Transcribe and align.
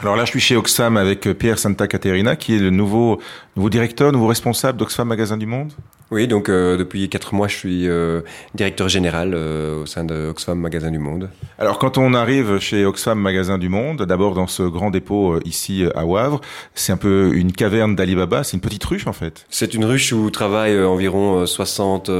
Alors 0.00 0.14
là, 0.14 0.24
je 0.24 0.30
suis 0.30 0.38
chez 0.38 0.54
Oxfam 0.54 0.96
avec 0.96 1.22
Pierre 1.38 1.58
Santa 1.58 1.88
Caterina, 1.88 2.36
qui 2.36 2.54
est 2.54 2.60
le 2.60 2.70
nouveau, 2.70 3.20
nouveau 3.56 3.68
directeur, 3.68 4.12
nouveau 4.12 4.28
responsable 4.28 4.78
d'Oxfam 4.78 5.08
Magasin 5.08 5.36
du 5.36 5.46
Monde. 5.46 5.72
Oui, 6.10 6.26
donc 6.26 6.48
euh, 6.48 6.78
depuis 6.78 7.10
quatre 7.10 7.34
mois, 7.34 7.48
je 7.48 7.56
suis 7.56 7.86
euh, 7.86 8.22
directeur 8.54 8.88
général 8.88 9.32
euh, 9.34 9.82
au 9.82 9.86
sein 9.86 10.04
de 10.04 10.28
Oxfam 10.30 10.58
Magasin 10.58 10.90
du 10.90 10.98
Monde. 10.98 11.28
Alors 11.58 11.78
quand 11.78 11.98
on 11.98 12.14
arrive 12.14 12.58
chez 12.60 12.86
Oxfam 12.86 13.18
Magasin 13.18 13.58
du 13.58 13.68
Monde, 13.68 14.04
d'abord 14.06 14.34
dans 14.34 14.46
ce 14.46 14.62
grand 14.62 14.90
dépôt 14.90 15.38
ici 15.44 15.84
à 15.94 16.06
Wavre, 16.06 16.40
c'est 16.74 16.92
un 16.92 16.96
peu 16.96 17.32
une 17.34 17.52
caverne 17.52 17.94
d'Alibaba, 17.94 18.42
c'est 18.42 18.56
une 18.56 18.62
petite 18.62 18.84
ruche 18.84 19.06
en 19.06 19.12
fait. 19.12 19.44
C'est 19.50 19.74
une 19.74 19.84
ruche 19.84 20.12
où 20.14 20.30
travaillent 20.30 20.82
environ 20.82 21.44
60, 21.44 22.10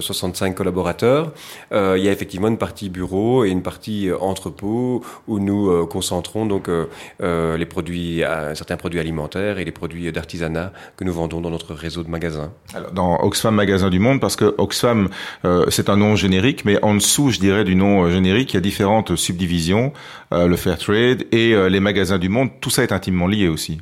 65 0.00 0.56
collaborateurs. 0.56 1.32
il 1.70 2.02
y 2.02 2.08
a 2.08 2.12
effectivement 2.12 2.48
une 2.48 2.58
partie 2.58 2.88
bureau 2.88 3.44
et 3.44 3.50
une 3.50 3.62
partie 3.62 4.10
entrepôt 4.20 5.04
où 5.28 5.38
nous 5.38 5.86
concentrons 5.86 6.46
donc 6.46 6.68
les 7.20 7.66
produits, 7.66 8.22
certains 8.54 8.76
produits 8.76 8.98
alimentaires 8.98 9.58
et 9.58 9.64
les 9.64 9.72
produits 9.72 10.10
d'artisanat 10.10 10.72
que 10.96 11.04
nous 11.04 11.12
vendons 11.12 11.40
dans 11.40 11.50
notre 11.50 11.74
réseau 11.74 12.02
de 12.02 12.10
magasins. 12.10 12.50
Alors 12.74 12.90
dans 12.90 13.27
Oxfam 13.28 13.54
Magasin 13.54 13.90
du 13.90 13.98
Monde 13.98 14.20
parce 14.20 14.36
que 14.36 14.54
Oxfam, 14.56 15.10
euh, 15.44 15.66
c'est 15.68 15.90
un 15.90 15.98
nom 15.98 16.16
générique, 16.16 16.64
mais 16.64 16.82
en 16.82 16.94
dessous, 16.94 17.30
je 17.30 17.38
dirais, 17.38 17.64
du 17.64 17.76
nom 17.76 18.04
euh, 18.04 18.10
générique, 18.10 18.54
il 18.54 18.56
y 18.56 18.56
a 18.56 18.62
différentes 18.62 19.16
subdivisions, 19.16 19.92
euh, 20.32 20.46
le 20.46 20.56
Fair 20.56 20.78
Trade 20.78 21.26
et 21.30 21.54
les 21.68 21.80
magasins 21.80 22.18
du 22.18 22.30
monde. 22.30 22.48
Tout 22.60 22.70
ça 22.70 22.82
est 22.82 22.92
intimement 22.92 23.26
lié 23.26 23.48
aussi. 23.48 23.78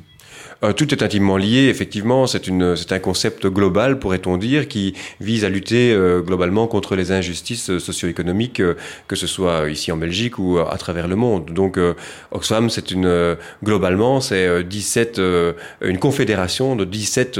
Euh, 0.63 0.73
tout 0.73 0.91
est 0.93 1.03
intimement 1.03 1.37
lié, 1.37 1.67
effectivement. 1.69 2.27
C'est 2.27 2.91
un 2.91 2.99
concept 2.99 3.47
global, 3.47 3.99
pourrait-on 3.99 4.37
dire, 4.37 4.67
qui 4.67 4.93
vise 5.19 5.45
à 5.45 5.49
lutter 5.49 5.93
euh, 5.93 6.21
globalement 6.21 6.67
contre 6.67 6.95
les 6.95 7.11
injustices 7.11 7.69
euh, 7.69 7.79
socio-économiques, 7.79 8.61
que 9.07 9.15
ce 9.15 9.27
soit 9.27 9.69
ici 9.69 9.91
en 9.91 9.97
Belgique 9.97 10.39
ou 10.39 10.59
à 10.59 10.77
travers 10.77 11.07
le 11.07 11.15
monde. 11.15 11.51
Donc, 11.51 11.79
Oxfam, 12.31 12.69
c'est 12.69 12.91
une, 12.91 13.37
globalement, 13.63 14.21
c'est 14.21 14.63
17, 14.63 15.21
une 15.81 15.97
confédération 15.97 16.75
de 16.75 16.85
17 16.85 17.39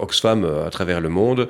Oxfam 0.00 0.44
à 0.66 0.70
travers 0.70 1.00
le 1.00 1.08
monde, 1.08 1.48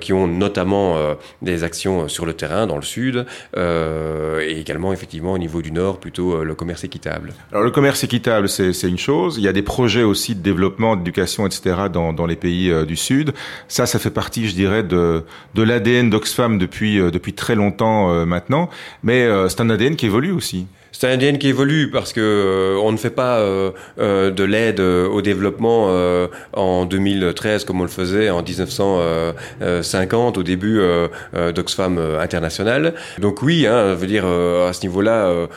qui 0.00 0.12
ont 0.12 0.26
notamment 0.26 0.96
des 1.42 1.64
actions 1.64 2.08
sur 2.08 2.26
le 2.26 2.32
terrain, 2.32 2.66
dans 2.66 2.76
le 2.76 2.82
sud, 2.82 3.26
et 3.56 4.60
également, 4.60 4.92
effectivement, 4.92 5.32
au 5.32 5.38
niveau 5.38 5.62
du 5.62 5.72
nord, 5.72 5.98
plutôt 5.98 6.42
le 6.44 6.54
commerce 6.54 6.84
équitable. 6.84 7.32
Alors, 7.52 7.64
le 7.64 7.70
commerce 7.70 8.04
équitable, 8.04 8.48
c'est 8.48 8.88
une 8.88 8.98
chose. 8.98 9.36
Il 9.38 9.44
y 9.44 9.48
a 9.48 9.52
des 9.52 9.62
projets 9.62 10.04
aussi 10.08 10.34
de 10.34 10.40
développement, 10.40 10.96
d'éducation, 10.96 11.46
etc. 11.46 11.76
dans, 11.92 12.12
dans 12.12 12.26
les 12.26 12.36
pays 12.36 12.70
euh, 12.70 12.84
du 12.84 12.96
Sud. 12.96 13.32
Ça, 13.68 13.86
ça 13.86 13.98
fait 13.98 14.10
partie, 14.10 14.48
je 14.48 14.54
dirais, 14.54 14.82
de, 14.82 15.24
de 15.54 15.62
l'ADN 15.62 16.10
d'Oxfam 16.10 16.58
depuis, 16.58 16.98
euh, 16.98 17.10
depuis 17.10 17.32
très 17.32 17.54
longtemps 17.54 18.10
euh, 18.10 18.24
maintenant. 18.24 18.70
Mais 19.02 19.28
c'est 19.48 19.60
un 19.60 19.70
ADN 19.70 19.96
qui 19.96 20.06
évolue 20.06 20.32
aussi. 20.32 20.66
C'est 20.92 21.06
un 21.06 21.10
ADN 21.10 21.38
qui 21.38 21.48
évolue 21.48 21.90
parce 21.90 22.12
que 22.12 22.20
euh, 22.20 22.80
on 22.82 22.92
ne 22.92 22.96
fait 22.96 23.10
pas 23.10 23.38
euh, 23.38 23.72
euh, 23.98 24.30
de 24.30 24.42
l'aide 24.42 24.80
au 24.80 25.20
développement 25.22 25.88
en 26.54 26.84
2013 26.86 27.64
comme 27.64 27.80
on 27.80 27.84
le 27.84 27.88
faisait 27.88 28.30
en 28.30 28.42
1950 28.42 30.38
au 30.38 30.42
début 30.42 30.80
d'Oxfam 31.54 31.98
International. 32.20 32.94
Donc 33.18 33.42
oui, 33.42 33.66
hein, 33.66 33.94
veut 33.94 34.06
dire 34.06 34.24
à 34.26 34.72
ce 34.72 34.82
niveau-là, 34.82 35.48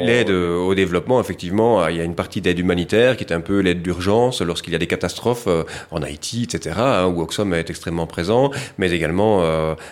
l'aide 0.00 0.30
au 0.30 0.74
développement, 0.74 1.20
effectivement, 1.20 1.86
il 1.88 1.96
y 1.96 2.00
a 2.00 2.04
une 2.04 2.14
partie 2.14 2.40
d'aide 2.40 2.58
humanitaire 2.58 3.16
qui 3.16 3.24
est 3.24 3.32
un 3.32 3.40
peu 3.40 3.60
l'aide 3.60 3.82
d'urgence 3.82 4.42
lorsqu'il 4.42 4.72
y 4.72 4.76
a 4.76 4.78
des 4.78 4.86
catastrophes 4.86 5.48
en 5.90 6.02
Haïti, 6.02 6.44
etc., 6.44 6.76
hein, 6.78 7.06
où 7.06 7.22
Oxfam 7.22 7.52
est 7.54 7.70
extrêmement 7.70 8.06
présent, 8.06 8.50
mais 8.78 8.90
également 8.90 9.42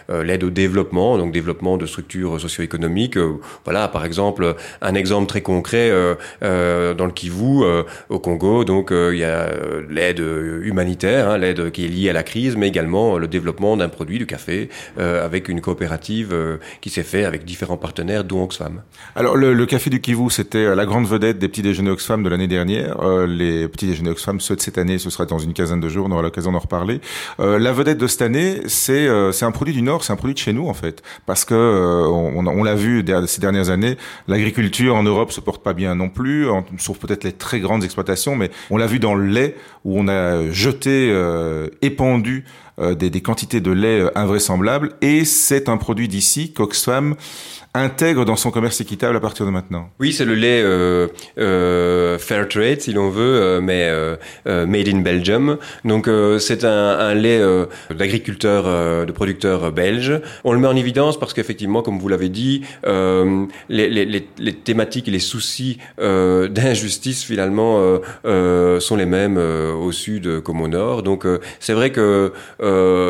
l'aide 0.08 0.44
au 0.44 0.50
développement, 0.50 1.18
donc 1.18 1.32
développement 1.32 1.76
de 1.76 1.86
structures 1.86 2.40
socio-économiques. 2.40 3.18
voilà, 3.64 3.88
par 3.88 4.04
exemple 4.04 4.54
un 4.82 4.94
exemple 4.94 5.26
très 5.26 5.40
concret 5.40 5.90
euh, 5.90 6.14
euh, 6.42 6.94
dans 6.94 7.06
le 7.06 7.12
Kivu, 7.12 7.62
euh, 7.62 7.82
au 8.08 8.18
Congo. 8.18 8.64
Donc 8.64 8.90
il 8.92 9.18
y 9.18 9.24
a 9.24 9.48
l'aide 9.88 10.20
humanitaire, 10.20 11.30
hein, 11.30 11.38
l'aide 11.38 11.70
qui 11.70 11.84
est 11.84 11.88
liée 11.88 12.10
à 12.10 12.12
la 12.12 12.22
crise, 12.22 12.56
mais 12.56 12.68
également 12.68 13.18
le 13.18 13.28
développement 13.28 13.76
d'un 13.76 13.88
produit, 13.88 14.18
du 14.18 14.26
café, 14.26 14.68
avec 14.98 15.48
une 15.48 15.60
coopérative 15.60 16.34
qui 16.80 16.90
s'est 16.90 17.02
fait 17.02 17.24
avec 17.24 17.44
différents 17.44 17.76
partenaires, 17.76 18.24
dont 18.24 18.42
Oxfam. 18.44 18.82
Alors 19.14 19.36
le, 19.36 19.66
café 19.66 19.90
du 19.90 20.00
Kivu, 20.00 20.30
c'était 20.30 20.74
la 20.74 20.86
grande 20.86 21.06
vedette 21.06 21.38
des 21.38 21.48
petits 21.48 21.62
déjeuners 21.62 21.90
Oxfam 21.90 22.22
de 22.22 22.28
l'année 22.28 22.48
dernière. 22.48 22.96
les 23.26 23.68
petits 23.68 23.86
déjeuners 23.86 24.10
Oxfam, 24.10 24.40
ceux 24.40 24.56
de 24.56 24.60
cette 24.60 24.78
année, 24.78 24.98
ce 24.98 25.10
sera 25.10 25.26
dans 25.26 25.38
une 25.38 25.52
quinzaine 25.52 25.80
de 25.80 25.88
jours, 25.88 26.06
on 26.08 26.12
aura 26.12 26.22
l'occasion 26.22 26.52
d'en 26.52 26.58
reparler. 26.58 27.00
la 27.38 27.72
vedette 27.72 27.98
de 27.98 28.06
cette 28.06 28.22
année, 28.22 28.60
c'est 28.66 29.08
c'est 29.32 29.44
un 29.44 29.52
produit 29.52 29.74
du 29.74 29.82
Nord, 29.82 30.04
c'est 30.04 30.12
un 30.12 30.16
produit 30.16 30.34
de 30.34 30.38
chez 30.38 30.52
nous 30.52 30.68
en 30.68 30.74
fait, 30.74 31.02
parce 31.26 31.44
que 31.44 31.54
on, 31.54 32.46
on 32.46 32.64
l'a 32.64 32.74
vu 32.74 33.04
ces 33.26 33.40
dernières 33.40 33.70
années, 33.70 33.96
l'agriculture 34.28 34.49
l'agriculture 34.50 34.96
en 34.96 35.04
Europe 35.04 35.30
se 35.30 35.40
porte 35.40 35.62
pas 35.62 35.74
bien 35.74 35.94
non 35.94 36.08
plus, 36.08 36.48
sauf 36.76 36.98
peut-être 36.98 37.22
les 37.22 37.32
très 37.32 37.60
grandes 37.60 37.84
exploitations, 37.84 38.34
mais 38.34 38.50
on 38.70 38.78
l'a 38.78 38.86
vu 38.86 38.98
dans 38.98 39.14
le 39.14 39.26
lait 39.26 39.54
où 39.84 39.96
on 39.96 40.08
a 40.08 40.50
jeté, 40.50 41.08
euh, 41.12 41.68
épandu 41.82 42.44
des, 42.94 43.10
des, 43.10 43.20
quantités 43.20 43.60
de 43.60 43.70
lait 43.70 44.00
euh, 44.00 44.10
invraisemblables, 44.14 44.92
et 45.00 45.24
c'est 45.24 45.68
un 45.68 45.76
produit 45.76 46.08
d'ici 46.08 46.52
qu'Oxfam 46.52 47.16
intègre 47.74 48.24
dans 48.24 48.34
son 48.34 48.50
commerce 48.50 48.80
équitable 48.80 49.16
à 49.16 49.20
partir 49.20 49.46
de 49.46 49.50
maintenant. 49.50 49.90
Oui, 50.00 50.12
c'est 50.12 50.24
le 50.24 50.34
lait 50.34 50.60
euh, 50.60 51.06
euh, 51.38 52.18
fair 52.18 52.48
trade, 52.48 52.80
si 52.80 52.92
l'on 52.92 53.10
veut, 53.10 53.22
euh, 53.22 53.60
mais 53.60 53.84
euh, 53.88 54.16
euh, 54.48 54.66
made 54.66 54.88
in 54.88 55.00
Belgium. 55.00 55.56
Donc 55.84 56.08
c'est 56.40 56.64
un, 56.64 56.98
un, 56.98 57.14
lait 57.14 57.40
d'agriculteurs, 57.90 59.06
de 59.06 59.12
producteurs 59.12 59.70
belges. 59.72 60.20
On 60.44 60.52
le 60.52 60.58
met 60.58 60.66
en 60.66 60.76
évidence 60.76 61.18
parce 61.18 61.32
qu'effectivement, 61.32 61.82
comme 61.82 61.98
vous 61.98 62.08
l'avez 62.08 62.28
dit, 62.28 62.62
les, 62.84 63.88
les, 63.88 64.04
les, 64.04 64.52
thématiques 64.52 65.08
et 65.08 65.10
les 65.10 65.20
soucis 65.20 65.78
d'injustice 65.98 67.24
finalement 67.24 67.98
sont 68.24 68.96
les 68.96 69.06
mêmes 69.06 69.36
au 69.36 69.92
sud 69.92 70.40
comme 70.40 70.60
au 70.60 70.68
nord. 70.68 71.02
Donc 71.02 71.26
c'est 71.60 71.72
vrai 71.72 71.90
que 71.90 72.32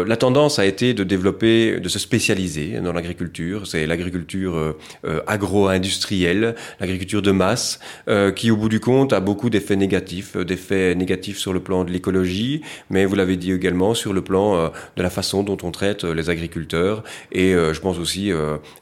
la 0.06 0.16
tendance 0.16 0.58
a 0.58 0.66
été 0.66 0.94
de 0.94 1.04
développer, 1.04 1.80
de 1.80 1.88
se 1.88 1.98
spécialiser 1.98 2.80
dans 2.80 2.92
l'agriculture. 2.92 3.66
C'est 3.66 3.86
l'agriculture 3.86 4.56
euh, 4.56 4.78
euh, 5.04 5.20
agro-industrielle, 5.26 6.54
l'agriculture 6.80 7.22
de 7.22 7.30
masse, 7.30 7.80
euh, 8.08 8.32
qui 8.32 8.50
au 8.50 8.56
bout 8.56 8.68
du 8.68 8.80
compte 8.80 9.12
a 9.12 9.20
beaucoup 9.20 9.50
d'effets 9.50 9.76
négatifs, 9.76 10.36
d'effets 10.36 10.94
négatifs 10.94 11.38
sur 11.38 11.52
le 11.52 11.60
plan 11.60 11.84
de 11.84 11.90
l'écologie, 11.90 12.62
mais 12.88 13.04
vous 13.04 13.14
l'avez 13.14 13.36
dit 13.36 13.52
également 13.52 13.94
sur 13.94 14.12
le 14.12 14.22
plan 14.22 14.70
de 14.96 15.02
la 15.02 15.10
façon 15.10 15.42
dont 15.42 15.56
on 15.62 15.70
traite 15.70 16.04
les 16.04 16.30
agriculteurs 16.30 17.02
et 17.32 17.52
je 17.52 17.80
pense 17.80 17.98
aussi 17.98 18.30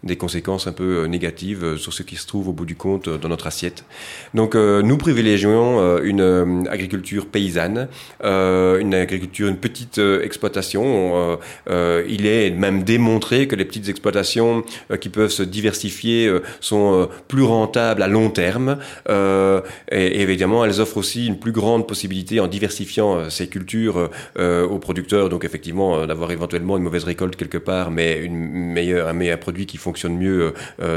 des 0.03 0.17
conséquences 0.17 0.67
un 0.67 0.73
peu 0.73 1.07
négatives 1.07 1.77
sur 1.77 1.93
ce 1.93 2.03
qui 2.03 2.17
se 2.17 2.27
trouve 2.27 2.49
au 2.49 2.53
bout 2.53 2.65
du 2.65 2.77
compte 2.77 3.09
dans 3.09 3.29
notre 3.29 3.47
assiette. 3.47 3.85
Donc 4.35 4.55
nous 4.55 4.99
privilégions 4.99 5.99
une 5.99 6.67
agriculture 6.71 7.27
paysanne, 7.27 7.89
une 8.23 8.95
agriculture, 8.95 9.49
une 9.49 9.57
petite 9.57 9.99
exploitation. 9.99 10.68
Il 10.75 12.27
est 12.27 12.51
même 12.51 12.83
démontré 12.83 13.47
que 13.49 13.57
les 13.57 13.65
petites 13.65 13.89
exploitations 13.89 14.65
qui 15.01 15.09
peuvent 15.09 15.31
se 15.31 15.43
diversifiées 15.43 16.27
euh, 16.27 16.43
sont 16.61 16.95
euh, 16.95 17.07
plus 17.29 17.43
rentables 17.43 18.03
à 18.03 18.09
long 18.09 18.31
terme. 18.31 18.79
Euh, 19.09 19.61
et, 19.91 20.21
évidemment, 20.21 20.65
elles 20.65 20.81
offrent 20.81 20.99
aussi 20.99 21.27
une 21.27 21.39
plus 21.39 21.53
grande 21.53 21.87
possibilité 21.87 22.41
en 22.41 22.47
diversifiant 22.47 23.31
ces 23.31 23.49
cultures 23.49 24.11
aux 24.39 24.79
producteurs. 24.79 25.29
Donc 25.29 25.45
effectivement, 25.45 26.07
d'avoir 26.07 26.31
éventuellement 26.31 26.77
une 26.77 26.83
mauvaise 26.83 27.05
récolte 27.05 27.37
quelque 27.37 27.59
part, 27.59 27.91
mais 27.91 28.19
une 28.19 28.37
meilleure, 28.37 29.09
un 29.09 29.13
meilleur 29.13 29.39
produit 29.39 29.67
qui 29.67 29.77
fonctionne 29.77 30.17
mieux 30.17 30.55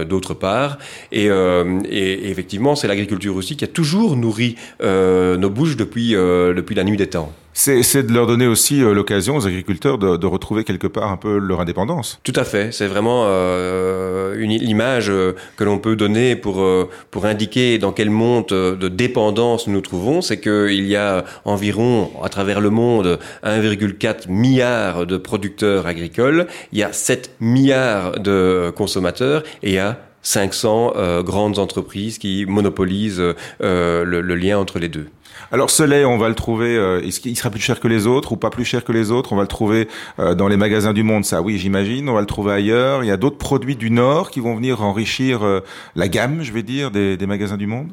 d'autre 0.08 0.34
part. 0.34 0.78
Et, 1.12 1.26
et, 1.26 2.30
effectivement, 2.30 2.76
c'est 2.76 2.88
l'agriculture 2.88 3.36
aussi 3.36 3.56
qui 3.56 3.66
a 3.66 3.68
toujours 3.68 4.16
nourri 4.16 4.56
nos 4.82 5.50
bouches 5.50 5.78
depuis, 5.78 6.12
depuis 6.12 6.76
la 6.76 6.84
nuit 6.84 6.98
des 6.98 7.08
temps. 7.08 7.34
C'est 7.54 8.04
de 8.04 8.14
leur 8.14 8.28
donner 8.28 8.48
aussi 8.48 8.82
euh, 8.82 8.94
l'occasion 8.94 9.38
aux 9.38 9.48
agriculteurs 9.48 9.98
de, 9.98 10.18
de, 10.18 10.28
retrouver 10.28 10.64
quelque 10.64 10.88
part 10.88 11.12
un 11.12 11.18
peu 11.18 11.38
leur 11.38 11.60
indépendance. 11.62 12.20
Tout 12.24 12.34
à 12.36 12.44
fait. 12.44 12.72
C'est 12.74 12.88
vraiment 12.88 13.26
euh, 13.26 14.36
une 14.38 14.52
image 14.52 15.10
euh, 15.10 15.34
que 15.58 15.64
l'on 15.64 15.78
peut 15.78 15.96
donner 15.96 16.36
pour 16.36 16.62
euh, 16.62 16.90
pour 17.12 17.26
indiquer 17.26 17.78
dans 17.78 17.92
quel 17.92 18.10
monde 18.10 18.48
de 18.48 18.88
dépendance 18.88 19.68
nous 19.68 19.74
nous 19.74 19.82
trouvons. 19.82 20.22
C'est 20.22 20.40
qu'il 20.40 20.88
y 20.88 20.96
a 20.96 21.26
environ 21.46 22.12
à 22.24 22.30
travers 22.30 22.62
le 22.62 22.70
monde 22.70 23.20
1,4 23.44 24.30
milliard 24.30 25.06
de 25.06 25.18
producteurs 25.18 25.88
agricoles. 25.88 26.48
Il 26.72 26.80
y 26.80 26.84
a 26.84 26.94
7 26.94 27.36
milliards 27.40 28.20
de 28.20 28.72
consommateurs 28.76 29.44
et 29.64 29.70
il 29.70 29.74
y 29.74 29.80
a 29.80 30.00
500 30.22 30.94
euh, 30.96 31.24
grandes 31.24 31.60
entreprises 31.60 32.18
qui 32.18 32.46
monopolisent 32.48 33.22
euh, 33.62 34.04
le, 34.04 34.22
le, 34.22 34.36
lien 34.36 34.58
entre 34.58 34.80
les 34.80 34.90
deux. 34.90 35.08
Alors 35.52 35.70
ce 35.70 35.84
lait, 35.84 36.06
on 36.06 36.18
va 36.18 36.30
le 36.30 36.36
trouver, 36.36 36.76
euh, 36.76 37.02
est-ce 37.02 37.20
qu'il 37.20 37.36
sera 37.36 37.50
plus 37.50 37.60
cher 37.60 37.80
que 37.80 37.88
les 37.88 38.08
autres 38.08 38.32
ou 38.32 38.38
pas 38.38 38.50
plus 38.50 38.66
cher 38.66 38.84
que 38.84 38.92
les 38.92 39.12
autres? 39.12 39.34
On 39.34 39.36
va 39.36 39.42
le 39.42 39.48
trouver 39.48 39.88
euh, 40.20 40.36
dans 40.36 40.48
les 40.48 40.58
magasins 40.58 40.94
du 40.94 41.04
monde, 41.04 41.26
ça 41.26 41.42
oui 41.42 41.58
j'imagine, 41.58 42.08
on 42.10 42.14
va 42.14 42.22
le 42.22 42.28
trouver 42.28 42.54
ailleurs. 42.54 43.04
Il 43.04 43.08
y 43.08 43.12
a 43.12 43.18
d'autres 43.18 43.38
produits 43.38 43.76
du 43.76 43.92
Nord 43.92 44.32
qui 44.32 44.40
vont 44.40 44.56
venir 44.56 44.82
enrichir 44.82 45.62
la 45.96 46.08
gamme, 46.08 46.44
je 46.44 46.52
vais 46.52 46.64
dire, 46.64 46.92
des, 46.92 47.18
des 47.18 47.26
magasins 47.26 47.58
du 47.58 47.68
monde? 47.68 47.90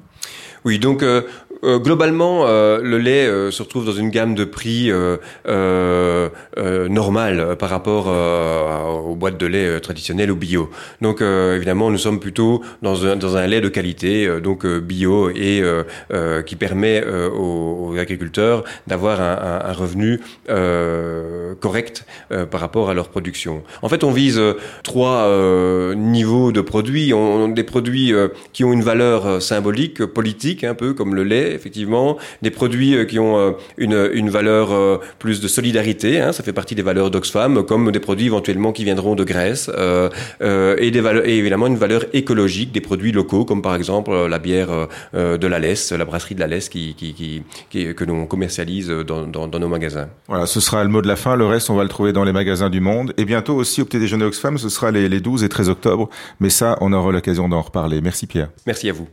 Oui, 0.65 0.79
donc 0.79 1.03
euh, 1.65 1.79
globalement, 1.79 2.47
euh, 2.47 2.81
le 2.83 2.99
lait 2.99 3.27
euh, 3.27 3.51
se 3.51 3.63
retrouve 3.63 3.85
dans 3.85 3.93
une 3.93 4.11
gamme 4.11 4.35
de 4.35 4.45
prix 4.45 4.91
normale 6.59 7.57
par 7.59 7.71
rapport 7.71 8.07
aux 8.09 9.15
boîtes 9.15 9.39
de 9.39 9.47
lait 9.47 9.81
traditionnelles 9.81 10.31
ou 10.31 10.37
bio. 10.37 10.71
Donc 11.01 11.21
évidemment, 11.21 11.91
nous 11.91 11.99
sommes 11.99 12.21
plutôt 12.21 12.63
dans 12.83 13.07
un, 13.07 13.17
dans 13.17 13.37
un 13.37 13.47
lait 13.47 13.61
de 13.61 13.69
qualité, 13.69 14.29
donc 14.41 14.67
bio 14.67 15.31
et 15.31 15.63
qui 16.47 16.57
permet 16.57 17.05
aux, 17.05 17.95
agriculteurs 17.99 18.65
d'avoir 18.87 19.21
un, 19.21 19.73
revenu 19.73 20.21
correct 21.61 22.07
par 22.51 22.61
rapport 22.61 22.91
à 22.91 22.95
leur 22.95 23.09
production. 23.09 23.63
En 23.83 23.89
fait, 23.89 24.05
on 24.05 24.11
vise 24.11 24.41
trois 24.83 25.29
niveaux 25.95 26.53
de 26.53 26.61
produits. 26.61 27.13
On, 27.13 27.49
des 27.49 27.65
produits 27.65 28.13
qui 28.53 28.65
ont 28.65 28.73
une 28.73 28.83
valeur 28.83 29.43
symbolique, 29.43 30.05
politique, 30.05 30.65
un 30.65 30.75
peu 30.75 30.95
comme 30.95 31.15
le 31.15 31.25
lait 31.25 31.39
effectivement, 31.55 32.17
des 32.43 32.51
produits 32.51 32.95
euh, 32.95 33.05
qui 33.05 33.19
ont 33.19 33.39
euh, 33.39 33.53
une, 33.77 34.11
une 34.13 34.31
valeur 34.31 34.73
euh, 34.73 34.99
plus 35.19 35.41
de 35.41 35.49
solidarité, 35.49 36.21
hein, 36.21 36.33
partie 36.53 36.75
des 36.75 36.83
valeurs 36.83 37.11
d'Oxfam, 37.11 37.65
comme 37.65 37.91
des 37.91 38.01
produits 38.01 38.27
éventuellement 38.27 38.73
qui 38.73 38.85
viendront 38.85 39.15
de 39.15 39.25
Grèce, 39.25 39.71
euh, 39.75 40.09
et, 40.79 40.91
des 40.91 41.01
valeurs, 41.01 41.27
et 41.27 41.39
évidemment 41.39 41.67
une 41.67 41.77
valeur 41.77 42.05
écologique 42.13 42.73
des 42.73 42.81
produits 42.81 43.13
locaux, 43.13 43.45
comme 43.45 43.63
par 43.63 43.75
exemple 43.75 44.13
la 44.13 44.39
bière 44.39 44.69
de 45.15 45.47
la 45.47 45.59
Laisse, 45.59 45.93
la 45.93 46.05
brasserie 46.05 46.35
de 46.35 46.41
la 46.41 46.47
Laisse 46.47 46.69
qui, 46.69 46.95
qui, 46.95 47.15
qui, 47.15 47.43
qui 47.71 47.95
que 47.95 48.05
l'on 48.05 48.27
commercialise 48.27 48.89
dans, 48.89 49.27
dans, 49.27 49.49
dans, 49.49 49.59
nos 49.59 49.69
magasins. 49.69 50.09
Voilà, 50.29 50.47
ce 50.47 50.61
sera 50.61 50.83
le 50.85 50.91
mot 50.91 51.03
de 51.03 51.09
la 51.09 51.17
fin, 51.17 51.37
le 51.37 51.47
reste 51.47 51.71
on 51.71 51.77
va 51.77 51.83
le 51.83 51.89
trouver 51.89 52.13
dans 52.13 52.25
les 52.25 52.33
magasins 52.33 52.71
du 52.71 52.81
monde, 52.81 53.13
et 53.17 53.25
bientôt 53.25 53.55
aussi 53.55 53.83
au 53.83 53.85
petit 53.85 53.99
déjeuner 53.99 54.25
Oxfam, 54.25 54.59
ce 54.59 54.69
sera 54.69 54.91
les, 54.91 55.09
les 55.09 55.21
12 55.21 55.45
et 55.45 55.49
13 55.49 55.69
octobre, 55.69 56.09
mais 56.41 56.51
ça 56.51 56.77
on 56.81 56.93
aura 56.93 57.13
l'occasion 57.13 57.49
d'en 57.49 57.61
reparler. 57.61 58.01
Merci 58.01 58.27
Pierre. 58.27 58.51
Merci 58.67 58.89
à 58.89 58.93
vous. 58.93 59.09